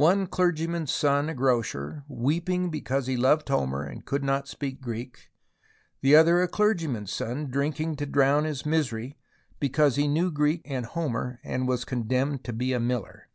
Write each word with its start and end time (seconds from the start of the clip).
One 0.00 0.26
clergyman's 0.26 0.90
son 0.90 1.28
a 1.28 1.34
grocer, 1.34 2.02
weeping 2.08 2.70
because 2.70 3.06
he 3.08 3.18
loved 3.18 3.46
Homer 3.50 3.82
and 3.82 4.02
could 4.02 4.24
not 4.24 4.48
speak 4.48 4.80
Greek, 4.80 5.30
the 6.00 6.16
other 6.16 6.46
clergyman's 6.46 7.12
son 7.12 7.50
drinking 7.50 7.96
to 7.96 8.06
drown 8.06 8.44
his 8.44 8.64
misery 8.64 9.18
because 9.58 9.96
he 9.96 10.08
knew 10.08 10.30
Greek 10.30 10.62
and 10.64 10.86
Homer, 10.86 11.40
and 11.44 11.68
was 11.68 11.84
condemned 11.84 12.42
to 12.44 12.54
be 12.54 12.72
a 12.72 12.80
miller. 12.80 13.28